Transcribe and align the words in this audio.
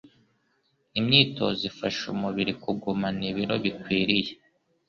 imyitozo 0.99 1.61
Ifasha 1.71 2.03
umubiri 2.15 2.53
kugumana 2.61 3.23
ibiro 3.31 3.55
bikwiriye 3.63 4.31